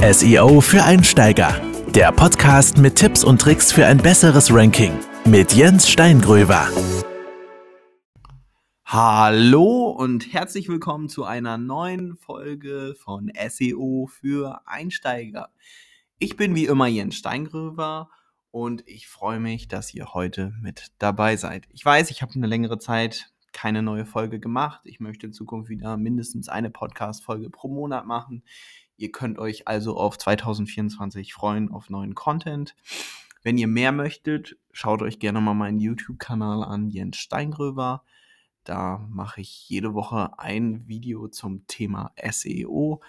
SEO 0.00 0.60
für 0.60 0.84
Einsteiger. 0.84 1.60
Der 1.88 2.12
Podcast 2.12 2.78
mit 2.78 2.94
Tipps 2.94 3.24
und 3.24 3.40
Tricks 3.40 3.72
für 3.72 3.84
ein 3.84 3.98
besseres 3.98 4.54
Ranking 4.54 4.92
mit 5.24 5.52
Jens 5.54 5.90
Steingröver. 5.90 6.68
Hallo 8.84 9.90
und 9.90 10.32
herzlich 10.32 10.68
willkommen 10.68 11.08
zu 11.08 11.24
einer 11.24 11.58
neuen 11.58 12.16
Folge 12.16 12.94
von 12.96 13.32
SEO 13.48 14.06
für 14.06 14.60
Einsteiger. 14.66 15.48
Ich 16.20 16.36
bin 16.36 16.54
wie 16.54 16.66
immer 16.66 16.86
Jens 16.86 17.16
Steingröver 17.16 18.08
und 18.52 18.84
ich 18.86 19.08
freue 19.08 19.40
mich, 19.40 19.66
dass 19.66 19.92
ihr 19.92 20.14
heute 20.14 20.54
mit 20.62 20.92
dabei 20.98 21.34
seid. 21.36 21.66
Ich 21.72 21.84
weiß, 21.84 22.12
ich 22.12 22.22
habe 22.22 22.34
eine 22.36 22.46
längere 22.46 22.78
Zeit 22.78 23.32
keine 23.52 23.82
neue 23.82 24.06
Folge 24.06 24.38
gemacht. 24.38 24.82
Ich 24.84 25.00
möchte 25.00 25.26
in 25.26 25.32
Zukunft 25.32 25.68
wieder 25.68 25.96
mindestens 25.96 26.48
eine 26.48 26.70
Podcast-Folge 26.70 27.50
pro 27.50 27.66
Monat 27.66 28.06
machen. 28.06 28.44
Ihr 28.98 29.12
könnt 29.12 29.38
euch 29.38 29.68
also 29.68 29.96
auf 29.96 30.18
2024 30.18 31.32
freuen, 31.32 31.70
auf 31.70 31.88
neuen 31.88 32.16
Content. 32.16 32.74
Wenn 33.42 33.56
ihr 33.56 33.68
mehr 33.68 33.92
möchtet, 33.92 34.58
schaut 34.72 35.02
euch 35.02 35.20
gerne 35.20 35.40
mal 35.40 35.54
meinen 35.54 35.78
YouTube-Kanal 35.78 36.64
an, 36.64 36.90
Jens 36.90 37.16
Steingröver. 37.16 38.02
Da 38.64 39.06
mache 39.08 39.40
ich 39.40 39.68
jede 39.68 39.94
Woche 39.94 40.36
ein 40.38 40.88
Video 40.88 41.28
zum 41.28 41.64
Thema 41.68 42.12
SEO. 42.28 43.00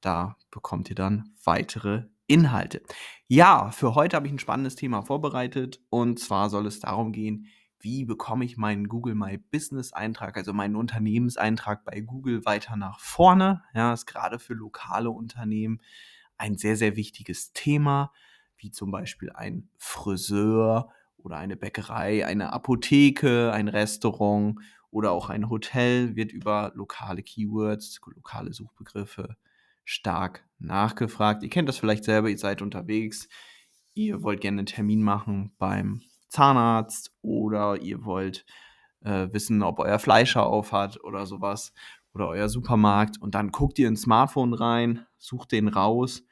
Da 0.00 0.36
bekommt 0.52 0.88
ihr 0.90 0.96
dann 0.96 1.34
weitere 1.42 2.04
Inhalte. 2.28 2.80
Ja, 3.26 3.72
für 3.72 3.96
heute 3.96 4.14
habe 4.16 4.28
ich 4.28 4.32
ein 4.32 4.38
spannendes 4.38 4.76
Thema 4.76 5.02
vorbereitet 5.02 5.80
und 5.90 6.20
zwar 6.20 6.50
soll 6.50 6.66
es 6.66 6.78
darum 6.78 7.10
gehen, 7.10 7.48
wie 7.82 8.04
bekomme 8.04 8.44
ich 8.44 8.56
meinen 8.56 8.88
Google 8.88 9.14
My 9.14 9.38
Business 9.38 9.92
Eintrag, 9.92 10.36
also 10.36 10.52
meinen 10.52 10.76
Unternehmenseintrag 10.76 11.84
bei 11.84 12.00
Google 12.00 12.44
weiter 12.44 12.76
nach 12.76 13.00
vorne. 13.00 13.62
Ja, 13.74 13.92
ist 13.92 14.06
gerade 14.06 14.38
für 14.38 14.54
lokale 14.54 15.10
Unternehmen 15.10 15.80
ein 16.38 16.56
sehr, 16.56 16.76
sehr 16.76 16.96
wichtiges 16.96 17.52
Thema, 17.52 18.12
wie 18.56 18.70
zum 18.70 18.90
Beispiel 18.90 19.30
ein 19.32 19.68
Friseur 19.76 20.90
oder 21.16 21.36
eine 21.36 21.56
Bäckerei, 21.56 22.26
eine 22.26 22.52
Apotheke, 22.52 23.52
ein 23.52 23.68
Restaurant 23.68 24.60
oder 24.90 25.10
auch 25.12 25.30
ein 25.30 25.50
Hotel 25.50 26.16
wird 26.16 26.32
über 26.32 26.72
lokale 26.74 27.22
Keywords, 27.22 28.00
lokale 28.14 28.52
Suchbegriffe 28.52 29.36
stark 29.84 30.46
nachgefragt. 30.58 31.42
Ihr 31.42 31.50
kennt 31.50 31.68
das 31.68 31.78
vielleicht 31.78 32.04
selber, 32.04 32.28
ihr 32.28 32.38
seid 32.38 32.62
unterwegs, 32.62 33.28
ihr 33.94 34.22
wollt 34.22 34.40
gerne 34.40 34.60
einen 34.60 34.66
Termin 34.66 35.02
machen 35.02 35.52
beim 35.58 36.02
Zahnarzt 36.32 37.12
oder 37.20 37.80
ihr 37.82 38.04
wollt 38.04 38.44
äh, 39.00 39.28
wissen, 39.32 39.62
ob 39.62 39.78
euer 39.78 39.98
Fleischer 39.98 40.46
auf 40.46 40.72
hat 40.72 41.02
oder 41.04 41.26
sowas 41.26 41.72
oder 42.14 42.28
euer 42.28 42.48
Supermarkt 42.48 43.20
und 43.20 43.34
dann 43.34 43.50
guckt 43.50 43.78
ihr 43.78 43.88
ins 43.88 44.02
Smartphone 44.02 44.54
rein, 44.54 45.06
sucht 45.18 45.52
den 45.52 45.68
raus 45.68 46.24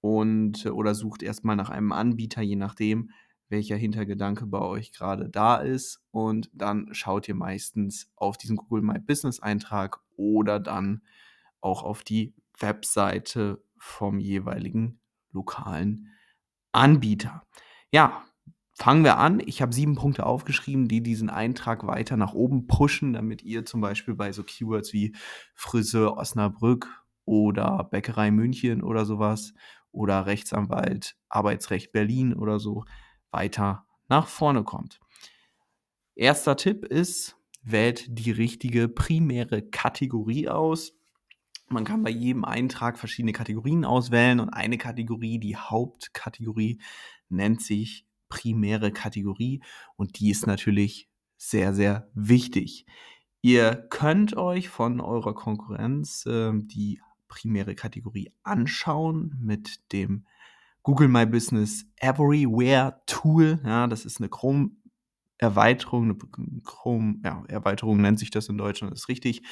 und 0.00 0.66
oder 0.66 0.94
sucht 0.94 1.22
erstmal 1.22 1.56
nach 1.56 1.70
einem 1.70 1.92
Anbieter, 1.92 2.42
je 2.42 2.56
nachdem, 2.56 3.10
welcher 3.48 3.76
Hintergedanke 3.76 4.46
bei 4.46 4.60
euch 4.60 4.92
gerade 4.92 5.28
da 5.28 5.56
ist 5.56 6.02
und 6.10 6.50
dann 6.52 6.88
schaut 6.92 7.26
ihr 7.26 7.34
meistens 7.34 8.10
auf 8.16 8.36
diesen 8.36 8.56
Google 8.56 8.82
My 8.82 8.98
Business 8.98 9.40
Eintrag 9.40 10.00
oder 10.16 10.60
dann 10.60 11.02
auch 11.60 11.82
auf 11.82 12.02
die 12.02 12.34
Webseite 12.58 13.62
vom 13.78 14.18
jeweiligen 14.18 15.00
lokalen 15.32 16.08
Anbieter. 16.72 17.42
Ja, 17.90 18.24
fangen 18.74 19.04
wir 19.04 19.18
an. 19.18 19.40
Ich 19.44 19.62
habe 19.62 19.72
sieben 19.72 19.94
Punkte 19.94 20.26
aufgeschrieben, 20.26 20.88
die 20.88 21.02
diesen 21.02 21.30
Eintrag 21.30 21.86
weiter 21.86 22.16
nach 22.16 22.34
oben 22.34 22.66
pushen, 22.66 23.12
damit 23.12 23.42
ihr 23.42 23.64
zum 23.64 23.80
Beispiel 23.80 24.14
bei 24.14 24.32
so 24.32 24.42
Keywords 24.42 24.92
wie 24.92 25.14
Friseur 25.54 26.16
Osnabrück 26.16 27.04
oder 27.24 27.84
Bäckerei 27.90 28.30
München 28.30 28.82
oder 28.82 29.04
sowas 29.04 29.54
oder 29.92 30.26
Rechtsanwalt 30.26 31.16
Arbeitsrecht 31.28 31.92
Berlin 31.92 32.34
oder 32.34 32.58
so 32.58 32.84
weiter 33.30 33.86
nach 34.08 34.26
vorne 34.26 34.64
kommt. 34.64 35.00
Erster 36.16 36.56
Tipp 36.56 36.84
ist, 36.84 37.36
wählt 37.62 38.06
die 38.08 38.30
richtige 38.30 38.88
primäre 38.88 39.62
Kategorie 39.62 40.48
aus. 40.48 40.92
Man 41.68 41.84
kann 41.84 42.02
bei 42.02 42.10
jedem 42.10 42.44
Eintrag 42.44 42.98
verschiedene 42.98 43.32
Kategorien 43.32 43.84
auswählen 43.84 44.38
und 44.40 44.50
eine 44.50 44.78
Kategorie, 44.78 45.38
die 45.38 45.56
Hauptkategorie, 45.56 46.80
nennt 47.30 47.62
sich 47.62 48.06
primäre 48.34 48.90
Kategorie 48.90 49.62
und 49.94 50.18
die 50.18 50.30
ist 50.30 50.48
natürlich 50.48 51.08
sehr, 51.36 51.72
sehr 51.72 52.08
wichtig. 52.14 52.84
Ihr 53.42 53.76
könnt 53.90 54.36
euch 54.36 54.68
von 54.68 55.00
eurer 55.00 55.34
Konkurrenz 55.34 56.26
äh, 56.26 56.50
die 56.54 57.00
primäre 57.28 57.76
Kategorie 57.76 58.32
anschauen 58.42 59.36
mit 59.40 59.92
dem 59.92 60.26
Google 60.82 61.06
My 61.06 61.26
Business 61.26 61.86
Everywhere 61.96 63.00
Tool. 63.06 63.60
Ja, 63.64 63.86
das 63.86 64.04
ist 64.04 64.18
eine 64.18 64.28
Chrome 64.28 64.70
Erweiterung, 65.38 66.18
Chrome 66.64 67.20
ja, 67.24 67.44
Erweiterung 67.46 68.00
nennt 68.00 68.18
sich 68.18 68.30
das 68.30 68.48
in 68.48 68.58
Deutschland, 68.58 68.94
ist 68.94 69.08
richtig. 69.08 69.42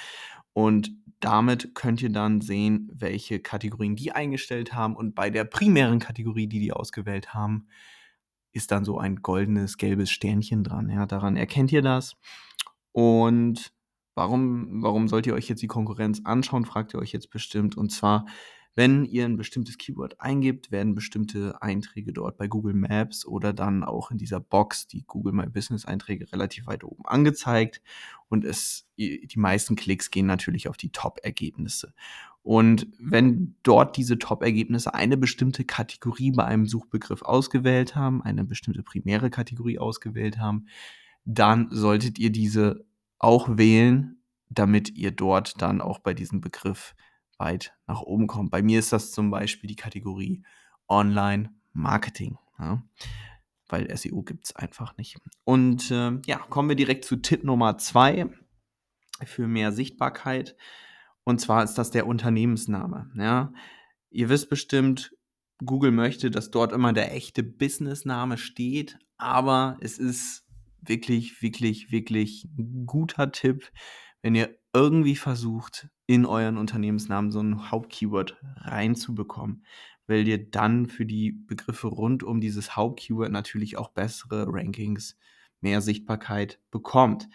Und 0.54 0.91
damit 1.20 1.75
könnt 1.75 2.03
ihr 2.03 2.10
dann 2.10 2.41
sehen, 2.41 2.91
welche 2.93 3.38
Kategorien 3.38 3.94
die 3.94 4.10
eingestellt 4.12 4.75
haben. 4.75 4.97
Und 4.97 5.14
bei 5.14 5.31
der 5.31 5.44
primären 5.44 6.00
Kategorie, 6.00 6.49
die 6.49 6.59
die 6.59 6.72
ausgewählt 6.72 7.32
haben, 7.32 7.69
ist 8.53 8.71
dann 8.71 8.85
so 8.85 8.99
ein 8.99 9.17
goldenes, 9.17 9.77
gelbes 9.77 10.11
Sternchen 10.11 10.65
dran. 10.65 10.91
Ja, 10.91 11.07
daran 11.07 11.37
erkennt 11.37 11.73
ihr 11.73 11.83
das. 11.83 12.17
Und 12.93 13.73
warum, 14.15 14.83
warum 14.83 15.09
sollt 15.09 15.27
ihr 15.27 15.35
euch 15.35 15.49
jetzt 15.49 15.63
die 15.63 15.69
Konkurrenz 15.69 16.21
anschauen, 16.25 16.65
fragt 16.65 16.95
ihr 16.95 17.01
euch 17.01 17.12
jetzt 17.12 17.31
bestimmt. 17.31 17.77
Und 17.77 17.91
zwar, 17.91 18.27
wenn 18.75 19.05
ihr 19.05 19.25
ein 19.25 19.37
bestimmtes 19.37 19.79
Keyword 19.79 20.21
eingibt, 20.21 20.71
werden 20.71 20.95
bestimmte 20.95 21.61
Einträge 21.61 22.12
dort 22.12 22.37
bei 22.37 22.49
Google 22.49 22.75
Maps 22.75 23.27
oder 23.27 23.53
dann 23.53 23.85
auch 23.85 24.11
in 24.11 24.19
dieser 24.19 24.41
Box, 24.41 24.87
die 24.87 25.05
Google 25.07 25.33
My 25.33 25.47
Business 25.47 25.85
Einträge, 25.85 26.31
relativ 26.33 26.67
weit 26.67 26.85
oben 26.85 27.05
angezeigt. 27.07 27.83
Und 28.29 28.45
es, 28.45 28.87
die 28.97 29.29
meisten 29.37 29.77
Klicks 29.77 30.11
gehen 30.11 30.27
natürlich 30.27 30.69
auf 30.69 30.77
die 30.77 30.91
Top-Ergebnisse. 30.91 31.93
Und 32.43 32.89
wenn 32.99 33.57
dort 33.63 33.97
diese 33.97 34.19
Top-Ergebnisse 34.19 34.95
eine 34.95 35.17
bestimmte 35.17 35.65
Kategorie 35.65 36.33
bei 36.33 36.45
einem 36.45 36.67
Suchbegriff 36.67 37.23
ausgewählt 37.23 37.95
haben, 37.95 38.23
eine 38.23 38.45
bestimmte 38.45 38.83
primäre 38.83 39.31
Kategorie 39.31 39.79
ausgewählt 39.79 40.39
haben, 40.39 40.67
dann 41.25 41.69
solltet 41.71 42.19
ihr 42.19 42.31
diese 42.31 42.85
auch 43.19 43.57
wählen, 43.57 44.23
damit 44.49 44.91
ihr 44.91 45.13
dort 45.13 45.63
dann 45.63 45.81
auch 45.81 46.01
bei 46.01 46.15
diesem 46.15 46.41
Begriff 46.41 46.95
weit 47.39 47.75
nach 47.87 48.01
oben 48.01 48.27
kommt. 48.27 48.51
Bei 48.51 48.63
mir 48.63 48.81
ist 48.81 48.93
das 48.93 49.13
zum 49.13 49.31
Beispiel 49.31 49.69
die 49.69 49.77
Kategorie 49.77 50.43
Online-Marketing. 50.89 52.39
Ja? 52.59 52.83
Weil 53.69 53.97
SEO 53.97 54.23
gibt 54.23 54.47
es 54.47 54.57
einfach 54.57 54.97
nicht. 54.97 55.17
Und 55.45 55.91
äh, 55.93 56.19
ja, 56.27 56.39
kommen 56.39 56.69
wir 56.69 56.77
direkt 56.77 57.05
zu 57.05 57.17
Tipp 57.17 57.45
Nummer 57.45 57.79
zwei 57.79 58.27
für 59.25 59.47
mehr 59.47 59.71
Sichtbarkeit. 59.73 60.57
Und 61.25 61.41
zwar 61.41 61.62
ist 61.62 61.75
das 61.75 61.91
der 61.91 62.06
Unternehmensname. 62.06 63.10
Ja? 63.16 63.53
Ihr 64.10 64.28
wisst 64.28 64.49
bestimmt, 64.49 65.15
Google 65.65 65.93
möchte, 65.93 66.31
dass 66.31 66.50
dort 66.50 66.72
immer 66.72 66.93
der 66.93 67.15
echte 67.15 67.43
Businessname 67.43 68.37
steht, 68.37 68.99
aber 69.16 69.77
es 69.81 69.99
ist 69.99 70.44
wirklich, 70.81 71.41
wirklich, 71.43 71.93
wirklich 71.93 72.44
ein 72.59 72.87
guter 72.87 73.31
Tipp, 73.31 73.71
wenn 74.22 74.34
ihr 74.34 74.56
irgendwie 74.72 75.16
versucht, 75.16 75.88
in 76.06 76.27
euren 76.27 76.59
Unternehmensnamen 76.59 77.31
so 77.31 77.41
ein 77.41 77.71
Hauptkeyword 77.71 78.37
reinzubekommen, 78.56 79.65
weil 80.06 80.27
ihr 80.27 80.50
dann 80.50 80.87
für 80.87 81.06
die 81.06 81.32
Begriffe 81.32 81.88
rund 81.88 82.22
um 82.22 82.41
dieses 82.41 82.77
Hauptkeyword 82.77 83.31
natürlich 83.31 83.77
auch 83.77 83.91
bessere 83.91 84.47
Rankings, 84.49 85.16
mehr 85.61 85.81
Sichtbarkeit 85.81 86.61
bekommt. 86.71 87.28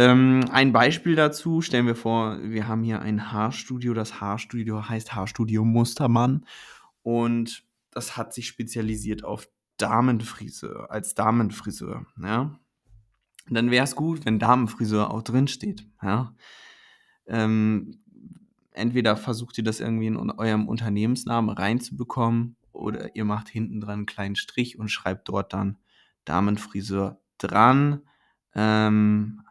Ähm, 0.00 0.46
ein 0.50 0.72
Beispiel 0.72 1.14
dazu, 1.14 1.60
stellen 1.60 1.84
wir 1.84 1.94
vor, 1.94 2.38
wir 2.42 2.66
haben 2.66 2.82
hier 2.82 3.02
ein 3.02 3.32
Haarstudio. 3.32 3.92
Das 3.92 4.18
Haarstudio 4.18 4.88
heißt 4.88 5.14
Haarstudio 5.14 5.62
Mustermann 5.62 6.46
und 7.02 7.64
das 7.90 8.16
hat 8.16 8.32
sich 8.32 8.46
spezialisiert 8.46 9.24
auf 9.24 9.46
Damenfriseur, 9.76 10.90
als 10.90 11.14
Damenfriseur. 11.14 12.06
Ja? 12.18 12.58
Dann 13.50 13.70
wäre 13.70 13.84
es 13.84 13.94
gut, 13.94 14.24
wenn 14.24 14.38
Damenfriseur 14.38 15.10
auch 15.10 15.20
drin 15.20 15.48
steht. 15.48 15.86
Ja? 16.02 16.34
Ähm, 17.26 18.00
entweder 18.70 19.18
versucht 19.18 19.58
ihr 19.58 19.64
das 19.64 19.80
irgendwie 19.80 20.06
in 20.06 20.16
eurem 20.16 20.66
Unternehmensnamen 20.66 21.54
reinzubekommen 21.54 22.56
oder 22.72 23.14
ihr 23.14 23.26
macht 23.26 23.50
hinten 23.50 23.82
dran 23.82 23.98
einen 23.98 24.06
kleinen 24.06 24.36
Strich 24.36 24.78
und 24.78 24.88
schreibt 24.88 25.28
dort 25.28 25.52
dann 25.52 25.76
Damenfriseur 26.24 27.20
dran. 27.36 28.00
Ähm, 28.54 29.42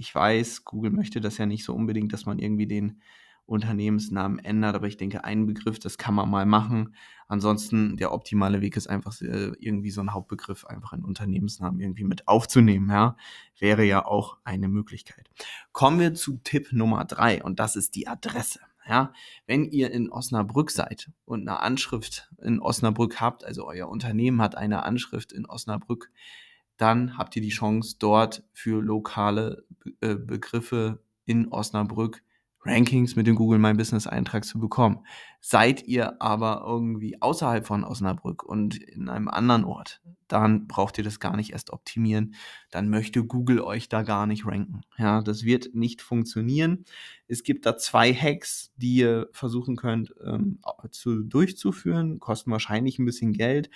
ich 0.00 0.14
weiß, 0.14 0.64
Google 0.64 0.92
möchte 0.92 1.20
das 1.20 1.36
ja 1.36 1.44
nicht 1.44 1.62
so 1.62 1.74
unbedingt, 1.74 2.14
dass 2.14 2.24
man 2.24 2.38
irgendwie 2.38 2.66
den 2.66 3.02
Unternehmensnamen 3.44 4.38
ändert, 4.38 4.74
aber 4.74 4.86
ich 4.86 4.96
denke, 4.96 5.24
einen 5.24 5.44
Begriff, 5.44 5.78
das 5.78 5.98
kann 5.98 6.14
man 6.14 6.30
mal 6.30 6.46
machen. 6.46 6.94
Ansonsten, 7.28 7.98
der 7.98 8.12
optimale 8.12 8.62
Weg 8.62 8.78
ist 8.78 8.86
einfach 8.86 9.20
äh, 9.20 9.52
irgendwie 9.58 9.90
so 9.90 10.00
einen 10.00 10.14
Hauptbegriff 10.14 10.64
einfach 10.64 10.94
in 10.94 11.04
Unternehmensnamen 11.04 11.80
irgendwie 11.80 12.04
mit 12.04 12.28
aufzunehmen, 12.28 12.88
ja. 12.88 13.16
Wäre 13.58 13.84
ja 13.84 14.06
auch 14.06 14.38
eine 14.42 14.68
Möglichkeit. 14.68 15.28
Kommen 15.72 16.00
wir 16.00 16.14
zu 16.14 16.38
Tipp 16.38 16.72
Nummer 16.72 17.04
drei 17.04 17.42
und 17.42 17.60
das 17.60 17.76
ist 17.76 17.94
die 17.94 18.08
Adresse. 18.08 18.60
Ja, 18.88 19.12
wenn 19.46 19.66
ihr 19.66 19.90
in 19.90 20.10
Osnabrück 20.10 20.70
seid 20.70 21.10
und 21.26 21.42
eine 21.46 21.60
Anschrift 21.60 22.30
in 22.40 22.58
Osnabrück 22.58 23.20
habt, 23.20 23.44
also 23.44 23.66
euer 23.66 23.88
Unternehmen 23.88 24.40
hat 24.40 24.56
eine 24.56 24.82
Anschrift 24.84 25.32
in 25.32 25.44
Osnabrück, 25.44 26.10
dann 26.80 27.18
habt 27.18 27.36
ihr 27.36 27.42
die 27.42 27.50
Chance, 27.50 27.96
dort 27.98 28.44
für 28.52 28.82
lokale 28.82 29.64
äh, 30.00 30.14
Begriffe 30.14 31.02
in 31.24 31.48
Osnabrück 31.48 32.22
Rankings 32.62 33.16
mit 33.16 33.26
dem 33.26 33.36
Google 33.36 33.58
My 33.58 33.72
Business 33.72 34.06
Eintrag 34.06 34.44
zu 34.44 34.58
bekommen. 34.58 35.04
Seid 35.40 35.86
ihr 35.86 36.20
aber 36.20 36.62
irgendwie 36.66 37.20
außerhalb 37.20 37.66
von 37.66 37.84
Osnabrück 37.84 38.42
und 38.42 38.76
in 38.76 39.08
einem 39.08 39.28
anderen 39.28 39.64
Ort, 39.64 40.02
dann 40.28 40.66
braucht 40.68 40.98
ihr 40.98 41.04
das 41.04 41.20
gar 41.20 41.36
nicht 41.36 41.52
erst 41.52 41.70
optimieren. 41.70 42.34
Dann 42.70 42.90
möchte 42.90 43.24
Google 43.24 43.60
euch 43.60 43.88
da 43.88 44.02
gar 44.02 44.26
nicht 44.26 44.46
ranken. 44.46 44.82
Ja, 44.98 45.22
das 45.22 45.44
wird 45.44 45.74
nicht 45.74 46.02
funktionieren. 46.02 46.84
Es 47.26 47.42
gibt 47.42 47.64
da 47.64 47.78
zwei 47.78 48.12
Hacks, 48.12 48.72
die 48.76 48.96
ihr 48.96 49.28
versuchen 49.32 49.76
könnt 49.76 50.14
ähm, 50.22 50.60
zu, 50.90 51.22
durchzuführen, 51.22 52.20
kosten 52.20 52.50
wahrscheinlich 52.50 52.98
ein 52.98 53.06
bisschen 53.06 53.32
Geld. 53.32 53.70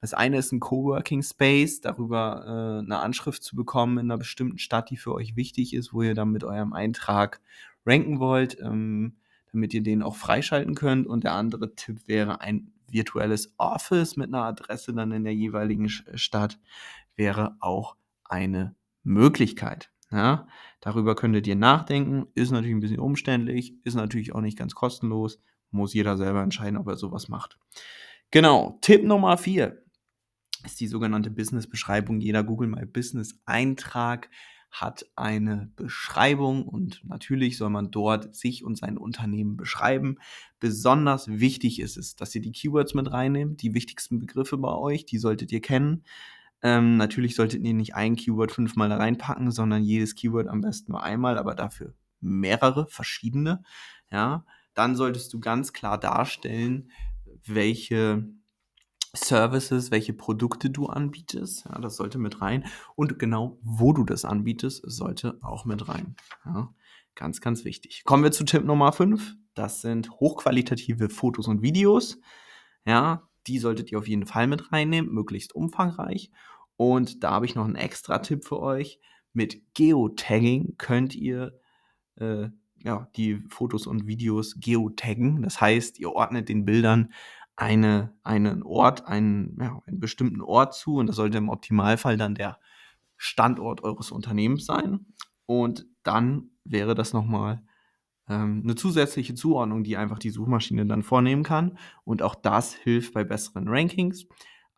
Das 0.00 0.14
eine 0.14 0.38
ist 0.38 0.52
ein 0.52 0.60
Coworking 0.60 1.22
Space, 1.22 1.80
darüber 1.80 2.44
äh, 2.46 2.84
eine 2.84 2.98
Anschrift 3.00 3.42
zu 3.42 3.54
bekommen 3.54 3.98
in 3.98 4.10
einer 4.10 4.18
bestimmten 4.18 4.58
Stadt, 4.58 4.90
die 4.90 4.96
für 4.96 5.12
euch 5.12 5.36
wichtig 5.36 5.74
ist, 5.74 5.92
wo 5.92 6.02
ihr 6.02 6.14
dann 6.14 6.30
mit 6.30 6.42
eurem 6.42 6.72
Eintrag 6.72 7.40
ranken 7.84 8.18
wollt, 8.18 8.58
ähm, 8.60 9.16
damit 9.52 9.74
ihr 9.74 9.82
den 9.82 10.02
auch 10.02 10.16
freischalten 10.16 10.74
könnt. 10.74 11.06
Und 11.06 11.24
der 11.24 11.34
andere 11.34 11.74
Tipp 11.74 12.00
wäre 12.06 12.40
ein 12.40 12.72
virtuelles 12.88 13.52
Office 13.58 14.16
mit 14.16 14.28
einer 14.28 14.44
Adresse 14.44 14.94
dann 14.94 15.12
in 15.12 15.24
der 15.24 15.34
jeweiligen 15.34 15.88
Stadt, 15.88 16.58
wäre 17.14 17.56
auch 17.60 17.96
eine 18.24 18.74
Möglichkeit. 19.02 19.90
Ja, 20.10 20.48
darüber 20.80 21.14
könntet 21.14 21.46
ihr 21.46 21.56
nachdenken. 21.56 22.26
Ist 22.34 22.50
natürlich 22.50 22.74
ein 22.74 22.80
bisschen 22.80 22.98
umständlich, 22.98 23.74
ist 23.84 23.94
natürlich 23.94 24.34
auch 24.34 24.40
nicht 24.40 24.58
ganz 24.58 24.74
kostenlos. 24.74 25.40
Muss 25.70 25.94
jeder 25.94 26.16
selber 26.16 26.42
entscheiden, 26.42 26.78
ob 26.78 26.88
er 26.88 26.96
sowas 26.96 27.28
macht. 27.28 27.58
Genau, 28.32 28.78
Tipp 28.80 29.04
Nummer 29.04 29.36
vier 29.38 29.82
ist 30.64 30.80
die 30.80 30.86
sogenannte 30.86 31.30
Business-Beschreibung. 31.30 32.20
Jeder 32.20 32.44
Google 32.44 32.68
My 32.68 32.84
Business-Eintrag 32.84 34.28
hat 34.70 35.04
eine 35.16 35.72
Beschreibung 35.74 36.66
und 36.66 37.02
natürlich 37.04 37.56
soll 37.56 37.70
man 37.70 37.90
dort 37.90 38.34
sich 38.36 38.64
und 38.64 38.78
sein 38.78 38.98
Unternehmen 38.98 39.56
beschreiben. 39.56 40.16
Besonders 40.60 41.26
wichtig 41.28 41.80
ist 41.80 41.96
es, 41.96 42.14
dass 42.14 42.34
ihr 42.34 42.40
die 42.40 42.52
Keywords 42.52 42.94
mit 42.94 43.10
reinnehmt, 43.10 43.62
die 43.62 43.74
wichtigsten 43.74 44.20
Begriffe 44.20 44.58
bei 44.58 44.72
euch, 44.72 45.06
die 45.06 45.18
solltet 45.18 45.50
ihr 45.50 45.60
kennen. 45.60 46.04
Ähm, 46.62 46.96
natürlich 46.96 47.34
solltet 47.34 47.64
ihr 47.64 47.74
nicht 47.74 47.94
ein 47.94 48.16
Keyword 48.16 48.52
fünfmal 48.52 48.88
da 48.88 48.96
reinpacken, 48.96 49.50
sondern 49.50 49.82
jedes 49.82 50.14
Keyword 50.14 50.46
am 50.46 50.60
besten 50.60 50.92
nur 50.92 51.02
einmal, 51.02 51.38
aber 51.38 51.54
dafür 51.54 51.94
mehrere 52.20 52.86
verschiedene. 52.86 53.62
Ja, 54.12 54.44
dann 54.74 54.94
solltest 54.94 55.32
du 55.32 55.40
ganz 55.40 55.72
klar 55.72 55.98
darstellen, 55.98 56.90
welche 57.44 58.28
Services, 59.14 59.90
welche 59.90 60.12
Produkte 60.12 60.70
du 60.70 60.86
anbietest. 60.86 61.64
Ja, 61.66 61.80
das 61.80 61.96
sollte 61.96 62.18
mit 62.18 62.40
rein. 62.40 62.64
Und 62.94 63.18
genau, 63.18 63.58
wo 63.62 63.92
du 63.92 64.04
das 64.04 64.24
anbietest, 64.24 64.82
sollte 64.86 65.38
auch 65.42 65.64
mit 65.64 65.88
rein. 65.88 66.16
Ja, 66.44 66.72
ganz, 67.14 67.40
ganz 67.40 67.64
wichtig. 67.64 68.02
Kommen 68.04 68.22
wir 68.22 68.32
zu 68.32 68.44
Tipp 68.44 68.64
Nummer 68.64 68.92
5. 68.92 69.36
Das 69.54 69.80
sind 69.80 70.10
hochqualitative 70.10 71.10
Fotos 71.10 71.48
und 71.48 71.62
Videos. 71.62 72.18
Ja, 72.86 73.28
die 73.46 73.58
solltet 73.58 73.90
ihr 73.90 73.98
auf 73.98 74.08
jeden 74.08 74.26
Fall 74.26 74.46
mit 74.46 74.72
reinnehmen, 74.72 75.12
möglichst 75.12 75.54
umfangreich. 75.54 76.30
Und 76.76 77.24
da 77.24 77.32
habe 77.32 77.46
ich 77.46 77.54
noch 77.54 77.64
einen 77.64 77.74
extra 77.74 78.20
Tipp 78.20 78.44
für 78.44 78.60
euch. 78.60 79.00
Mit 79.32 79.74
Geotagging 79.74 80.76
könnt 80.78 81.14
ihr 81.14 81.58
äh, 82.16 82.48
ja, 82.82 83.08
die 83.16 83.42
Fotos 83.48 83.86
und 83.86 84.06
Videos 84.06 84.56
geotaggen. 84.58 85.42
Das 85.42 85.60
heißt, 85.60 85.98
ihr 85.98 86.10
ordnet 86.12 86.48
den 86.48 86.64
Bildern 86.64 87.12
eine, 87.60 88.14
einen 88.22 88.62
Ort, 88.62 89.06
einen, 89.06 89.58
ja, 89.60 89.82
einen 89.86 90.00
bestimmten 90.00 90.40
Ort 90.40 90.74
zu 90.74 90.96
und 90.96 91.06
das 91.06 91.16
sollte 91.16 91.36
im 91.36 91.50
Optimalfall 91.50 92.16
dann 92.16 92.34
der 92.34 92.58
Standort 93.18 93.84
eures 93.84 94.10
Unternehmens 94.10 94.64
sein. 94.64 95.06
Und 95.44 95.86
dann 96.02 96.52
wäre 96.64 96.94
das 96.94 97.12
nochmal 97.12 97.62
ähm, 98.28 98.62
eine 98.64 98.76
zusätzliche 98.76 99.34
Zuordnung, 99.34 99.84
die 99.84 99.98
einfach 99.98 100.18
die 100.18 100.30
Suchmaschine 100.30 100.86
dann 100.86 101.02
vornehmen 101.02 101.42
kann. 101.42 101.76
Und 102.04 102.22
auch 102.22 102.34
das 102.34 102.72
hilft 102.72 103.12
bei 103.12 103.24
besseren 103.24 103.68
Rankings. 103.68 104.26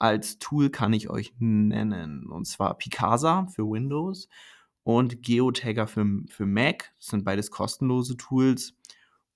Als 0.01 0.41
Tool 0.41 0.69
kann 0.69 0.93
ich 0.93 1.09
euch 1.09 1.35
nennen, 1.39 2.27
und 2.27 2.47
zwar 2.49 2.77
Picasa 2.77 3.47
für 3.47 3.63
Windows 3.63 4.29
und 4.83 5.23
Geotagger 5.23 5.87
für, 5.87 6.05
für 6.27 6.47
Mac. 6.47 6.93
Das 6.99 7.09
sind 7.11 7.25
beides 7.25 7.53
kostenlose 7.53 8.17
Tools. 8.17 8.75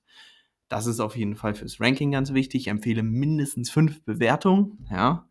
Das 0.70 0.86
ist 0.86 1.00
auf 1.00 1.16
jeden 1.16 1.36
Fall 1.36 1.56
fürs 1.56 1.80
Ranking 1.80 2.12
ganz 2.12 2.34
wichtig. 2.34 2.62
Ich 2.62 2.68
empfehle 2.68 3.04
mindestens 3.04 3.70
fünf 3.70 4.04
Bewertungen. 4.04 4.86
Ja. 4.92 5.30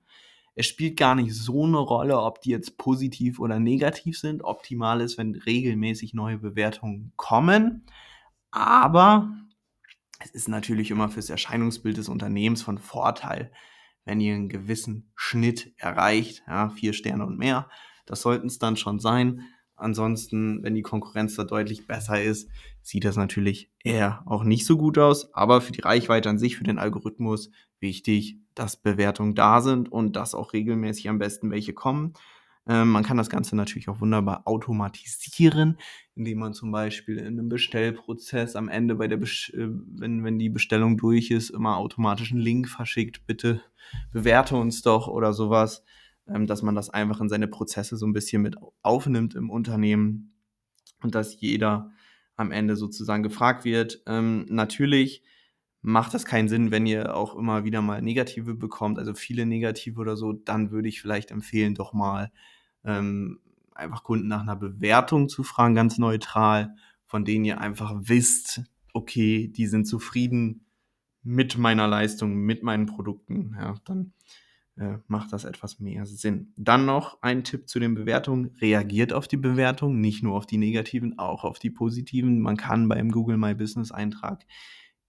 Es 0.55 0.67
spielt 0.67 0.97
gar 0.97 1.15
nicht 1.15 1.35
so 1.35 1.65
eine 1.65 1.77
Rolle, 1.77 2.19
ob 2.19 2.41
die 2.41 2.51
jetzt 2.51 2.79
positiv 2.79 3.39
oder 3.39 3.61
negativ 3.61 4.19
sind. 4.19 4.43
Optimal 4.43 5.03
ist, 5.03 5.19
wenn 5.19 5.35
regelmäßig 5.35 6.15
neue 6.15 6.39
Bewertungen 6.39 7.13
kommen. 7.17 7.85
Aber 8.51 9.31
es 10.21 10.31
ist 10.31 10.49
natürlich 10.49 10.91
immer 10.91 11.11
fürs 11.11 11.29
Erscheinungsbild 11.29 11.99
des 11.99 12.09
Unternehmens 12.09 12.63
von 12.63 12.79
Vorteil, 12.79 13.53
wenn 14.07 14.21
ihr 14.21 14.35
einen 14.35 14.49
gewissen 14.49 15.13
Schnitt 15.15 15.75
erreicht. 15.77 16.43
Ja, 16.47 16.71
vier 16.71 16.95
Sterne 16.95 17.27
und 17.27 17.37
mehr. 17.37 17.69
Das 18.07 18.23
sollten 18.23 18.47
es 18.47 18.59
dann 18.59 18.79
schon 18.79 18.99
sein. 18.99 19.43
Ansonsten, 19.77 20.63
wenn 20.63 20.75
die 20.75 20.83
Konkurrenz 20.83 21.37
da 21.37 21.45
deutlich 21.45 21.87
besser 21.87 22.23
ist, 22.23 22.49
sieht 22.83 23.05
das 23.05 23.17
natürlich 23.17 23.71
eher 23.85 24.23
auch 24.27 24.43
nicht 24.43 24.65
so 24.65 24.77
gut 24.79 24.99
aus. 24.99 25.33
Aber 25.35 25.61
für 25.61 25.73
die 25.73 25.83
Reichweite 25.83 26.31
an 26.31 26.39
sich, 26.39 26.57
für 26.57 26.65
den 26.65 26.79
Algorithmus 26.79 27.51
wichtig, 27.79 28.39
dass 28.55 28.77
Bewertungen 28.77 29.35
da 29.35 29.61
sind 29.61 29.93
und 29.93 30.17
dass 30.17 30.35
auch 30.35 30.55
regelmäßig 30.55 31.09
am 31.09 31.19
besten 31.19 31.51
welche 31.51 31.75
kommen. 31.75 32.15
Ähm, 32.69 32.91
man 32.91 33.05
kann 33.05 33.17
das 33.17 33.31
Ganze 33.31 33.55
natürlich 33.55 33.89
auch 33.89 34.01
wunderbar 34.01 34.43
automatisieren, 34.47 35.79
indem 36.15 36.39
man 36.39 36.53
zum 36.53 36.73
Beispiel 36.73 37.19
in 37.19 37.27
einem 37.27 37.49
Bestellprozess 37.49 38.57
am 38.57 38.69
Ende 38.69 38.97
bei 38.97 39.07
der, 39.07 39.19
Bes 39.19 39.51
äh, 39.55 39.69
wenn, 39.69 40.25
wenn 40.25 40.39
die 40.39 40.49
Bestellung 40.49 40.97
durch 40.97 41.31
ist, 41.31 41.51
immer 41.51 41.77
automatisch 41.77 42.33
einen 42.33 42.41
Link 42.41 42.69
verschickt. 42.69 43.27
Bitte 43.27 43.63
bewerte 44.13 44.57
uns 44.57 44.83
doch 44.83 45.07
oder 45.07 45.33
sowas 45.33 45.85
dass 46.27 46.63
man 46.63 46.75
das 46.75 46.91
einfach 46.91 47.21
in 47.21 47.29
seine 47.29 47.49
Prozesse 47.49 47.97
so 47.97 48.07
ein 48.07 48.13
bisschen 48.13 48.43
mit 48.43 48.57
aufnimmt 48.83 49.35
im 49.35 49.51
Unternehmen 49.51 50.35
und 51.03 51.15
dass 51.15 51.41
jeder 51.41 51.93
am 52.37 52.51
Ende 52.51 52.77
sozusagen 52.77 53.23
gefragt 53.23 53.65
wird. 53.65 54.03
Ähm, 54.07 54.47
natürlich 54.49 55.23
macht 55.83 56.15
das 56.15 56.25
keinen 56.25 56.49
Sinn, 56.49 56.71
wenn 56.71 56.85
ihr 56.85 57.15
auch 57.15 57.37
immer 57.37 57.65
wieder 57.65 57.81
mal 57.81 58.03
Negative 58.03 58.55
bekommt, 58.55 58.99
also 58.99 59.15
viele 59.15 59.47
Negative 59.47 60.01
oder 60.01 60.17
so, 60.17 60.33
dann 60.33 60.71
würde 60.71 60.89
ich 60.89 61.01
vielleicht 61.01 61.31
empfehlen, 61.31 61.75
doch 61.75 61.93
mal 61.93 62.33
ähm, 62.85 63.41
einfach 63.73 64.03
Kunden 64.03 64.27
nach 64.27 64.43
einer 64.43 64.57
Bewertung 64.57 65.29
zu 65.29 65.45
fragen, 65.45 65.75
ganz 65.75 65.99
neutral, 65.99 66.75
von 67.05 67.25
denen 67.25 67.45
ihr 67.45 67.61
einfach 67.61 67.95
wisst, 68.01 68.63
okay, 68.95 69.49
die 69.49 69.67
sind 69.67 69.87
zufrieden 69.87 70.67
mit 71.23 71.57
meiner 71.57 71.87
Leistung, 71.87 72.35
mit 72.35 72.63
meinen 72.63 72.87
Produkten. 72.87 73.55
Ja, 73.59 73.75
dann 73.85 74.13
äh, 74.77 74.99
macht 75.07 75.33
das 75.33 75.45
etwas 75.45 75.81
mehr 75.81 76.07
Sinn. 76.07 76.53
Dann 76.57 76.85
noch 76.85 77.23
ein 77.23 77.45
Tipp 77.45 77.69
zu 77.69 77.81
den 77.81 77.95
Bewertungen. 77.95 78.51
Reagiert 78.61 79.13
auf 79.13 79.27
die 79.27 79.37
Bewertungen, 79.37 80.01
nicht 80.01 80.23
nur 80.23 80.37
auf 80.37 80.47
die 80.47 80.59
negativen, 80.59 81.19
auch 81.19 81.45
auf 81.45 81.59
die 81.59 81.71
positiven. 81.71 82.41
Man 82.41 82.57
kann 82.57 82.89
beim 82.89 83.11
Google 83.11 83.39
My 83.39 83.55
Business 83.55 83.91
Eintrag 83.91 84.45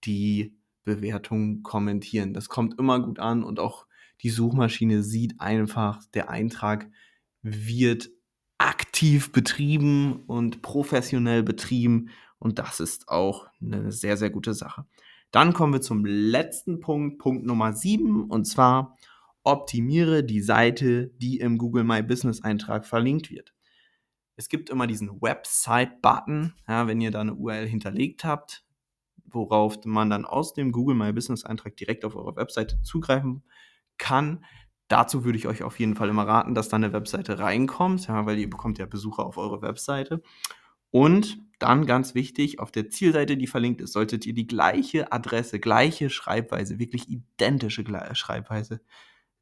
die 0.05 0.57
Bewertungen 0.83 1.63
kommentieren. 1.63 2.33
Das 2.33 2.47
kommt 2.47 2.79
immer 2.79 3.01
gut 3.01 3.19
an 3.19 3.43
und 3.43 3.59
auch 3.59 3.87
die 4.21 4.29
Suchmaschine 4.29 5.03
sieht 5.03 5.39
einfach, 5.39 6.01
der 6.13 6.29
Eintrag 6.29 6.89
wird 7.41 8.09
aktiv 8.57 9.31
betrieben 9.31 10.23
und 10.25 10.61
professionell 10.61 11.43
betrieben 11.43 12.09
und 12.39 12.57
das 12.57 12.79
ist 12.79 13.09
auch 13.09 13.47
eine 13.61 13.91
sehr, 13.91 14.17
sehr 14.17 14.29
gute 14.29 14.53
Sache. 14.53 14.85
Dann 15.31 15.53
kommen 15.53 15.73
wir 15.73 15.81
zum 15.81 16.05
letzten 16.05 16.79
Punkt, 16.79 17.19
Punkt 17.19 17.45
Nummer 17.45 17.73
7 17.73 18.23
und 18.29 18.45
zwar 18.45 18.97
optimiere 19.47 20.25
die 20.25 20.41
Seite, 20.41 21.07
die 21.21 21.39
im 21.39 21.57
Google 21.57 21.85
My 21.85 22.03
Business 22.03 22.43
Eintrag 22.43 22.85
verlinkt 22.85 23.31
wird. 23.31 23.53
Es 24.35 24.49
gibt 24.49 24.69
immer 24.69 24.87
diesen 24.87 25.21
Website-Button, 25.21 26.53
ja, 26.67 26.85
wenn 26.85 26.99
ihr 26.99 27.11
da 27.11 27.21
eine 27.21 27.33
URL 27.33 27.65
hinterlegt 27.65 28.25
habt, 28.25 28.65
worauf 29.23 29.77
man 29.85 30.09
dann 30.09 30.25
aus 30.25 30.53
dem 30.53 30.73
Google 30.73 30.97
My 30.97 31.13
Business 31.13 31.45
Eintrag 31.45 31.77
direkt 31.77 32.03
auf 32.03 32.17
eure 32.17 32.35
Webseite 32.35 32.81
zugreifen 32.81 33.43
kann. 33.97 34.43
Dazu 34.89 35.23
würde 35.23 35.37
ich 35.37 35.47
euch 35.47 35.63
auf 35.63 35.79
jeden 35.79 35.95
Fall 35.95 36.09
immer 36.09 36.27
raten, 36.27 36.53
dass 36.53 36.67
da 36.67 36.75
eine 36.75 36.91
Webseite 36.91 37.39
reinkommt, 37.39 38.05
ja, 38.07 38.25
weil 38.25 38.37
ihr 38.37 38.49
bekommt 38.49 38.79
ja 38.79 38.85
Besucher 38.85 39.25
auf 39.25 39.37
eure 39.37 39.61
Webseite. 39.61 40.21
Und 40.91 41.39
dann 41.59 41.85
ganz 41.85 42.15
wichtig, 42.15 42.59
auf 42.59 42.71
der 42.71 42.89
Zielseite, 42.89 43.37
die 43.37 43.47
verlinkt 43.47 43.79
ist, 43.79 43.93
solltet 43.93 44.25
ihr 44.25 44.33
die 44.33 44.47
gleiche 44.47 45.13
Adresse, 45.13 45.61
gleiche 45.61 46.09
Schreibweise, 46.09 46.79
wirklich 46.79 47.07
identische 47.07 47.85
Schreibweise 48.13 48.81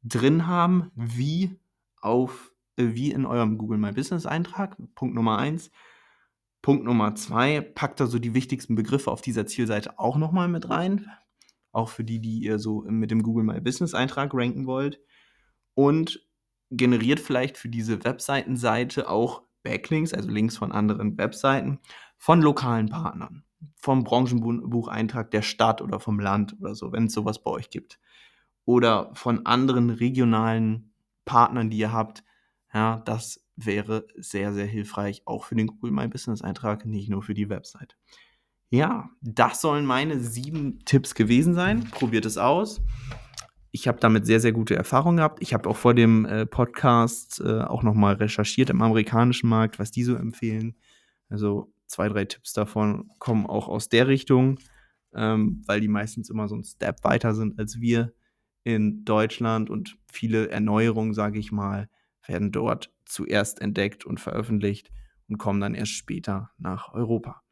drin 0.08 0.46
haben, 0.46 0.90
wie 0.94 1.58
auf 2.00 2.52
äh, 2.76 2.94
wie 2.94 3.10
in 3.10 3.26
eurem 3.26 3.58
Google 3.58 3.78
My 3.78 3.92
Business 3.92 4.26
Eintrag. 4.26 4.76
Punkt 4.94 5.14
Nummer 5.14 5.38
eins. 5.38 5.70
Punkt 6.62 6.84
Nummer 6.84 7.14
zwei, 7.14 7.60
packt 7.60 8.00
da 8.00 8.06
so 8.06 8.18
die 8.18 8.34
wichtigsten 8.34 8.74
Begriffe 8.74 9.10
auf 9.10 9.20
dieser 9.20 9.46
Zielseite 9.46 9.98
auch 9.98 10.16
nochmal 10.16 10.48
mit 10.48 10.68
rein. 10.68 11.08
Auch 11.70 11.90
für 11.90 12.04
die, 12.04 12.20
die 12.20 12.38
ihr 12.40 12.58
so 12.58 12.84
mit 12.88 13.10
dem 13.10 13.22
Google 13.22 13.44
My 13.44 13.60
Business 13.60 13.94
Eintrag 13.94 14.34
ranken 14.34 14.66
wollt. 14.66 15.00
Und 15.74 16.26
generiert 16.70 17.20
vielleicht 17.20 17.56
für 17.58 17.68
diese 17.68 18.02
Webseitenseite 18.02 19.08
auch 19.08 19.42
Backlinks, 19.62 20.12
also 20.12 20.28
Links 20.28 20.56
von 20.56 20.72
anderen 20.72 21.16
Webseiten, 21.18 21.78
von 22.16 22.40
lokalen 22.40 22.88
Partnern, 22.88 23.44
vom 23.76 24.02
Branchenbucheintrag 24.02 25.30
der 25.30 25.42
Stadt 25.42 25.82
oder 25.82 26.00
vom 26.00 26.18
Land 26.18 26.56
oder 26.60 26.74
so, 26.74 26.92
wenn 26.92 27.06
es 27.06 27.12
sowas 27.12 27.42
bei 27.42 27.50
euch 27.50 27.70
gibt. 27.70 28.00
Oder 28.66 29.10
von 29.14 29.46
anderen 29.46 29.88
regionalen 29.88 30.92
Partnern, 31.24 31.70
die 31.70 31.78
ihr 31.78 31.92
habt. 31.92 32.22
Ja, 32.74 33.00
das 33.06 33.42
wäre 33.56 34.06
sehr, 34.16 34.52
sehr 34.52 34.66
hilfreich, 34.66 35.22
auch 35.24 35.44
für 35.44 35.54
den 35.54 35.68
Google 35.68 35.92
My 35.92 36.08
Business 36.08 36.42
Eintrag, 36.42 36.84
nicht 36.84 37.08
nur 37.08 37.22
für 37.22 37.32
die 37.32 37.48
Website. 37.48 37.96
Ja, 38.68 39.08
das 39.22 39.62
sollen 39.62 39.86
meine 39.86 40.20
sieben 40.20 40.84
Tipps 40.84 41.14
gewesen 41.14 41.54
sein. 41.54 41.84
Probiert 41.90 42.26
es 42.26 42.36
aus 42.36 42.82
ich 43.76 43.86
habe 43.86 44.00
damit 44.00 44.24
sehr, 44.24 44.40
sehr 44.40 44.52
gute 44.52 44.74
Erfahrungen 44.74 45.18
gehabt. 45.18 45.42
Ich 45.42 45.52
habe 45.52 45.68
auch 45.68 45.76
vor 45.76 45.92
dem 45.92 46.24
äh, 46.24 46.46
Podcast 46.46 47.42
äh, 47.44 47.60
auch 47.60 47.82
nochmal 47.82 48.14
recherchiert 48.14 48.70
im 48.70 48.80
amerikanischen 48.80 49.50
Markt, 49.50 49.78
was 49.78 49.90
die 49.90 50.02
so 50.02 50.14
empfehlen. 50.14 50.76
Also 51.28 51.70
zwei, 51.86 52.08
drei 52.08 52.24
Tipps 52.24 52.54
davon 52.54 53.10
kommen 53.18 53.44
auch 53.44 53.68
aus 53.68 53.90
der 53.90 54.08
Richtung, 54.08 54.58
ähm, 55.14 55.62
weil 55.66 55.82
die 55.82 55.88
meistens 55.88 56.30
immer 56.30 56.48
so 56.48 56.56
ein 56.56 56.64
Step 56.64 57.04
weiter 57.04 57.34
sind 57.34 57.58
als 57.58 57.78
wir 57.78 58.14
in 58.66 59.04
Deutschland 59.04 59.70
und 59.70 59.96
viele 60.12 60.50
Erneuerungen, 60.50 61.14
sage 61.14 61.38
ich 61.38 61.52
mal, 61.52 61.88
werden 62.26 62.50
dort 62.50 62.92
zuerst 63.04 63.60
entdeckt 63.60 64.04
und 64.04 64.18
veröffentlicht 64.18 64.90
und 65.28 65.38
kommen 65.38 65.60
dann 65.60 65.76
erst 65.76 65.92
später 65.92 66.50
nach 66.58 66.92
Europa. 66.92 67.42